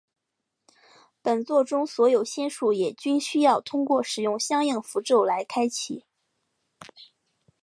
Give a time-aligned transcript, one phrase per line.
[1.21, 6.05] 本作中所有仙术也均需要通过使用相应符咒来开启。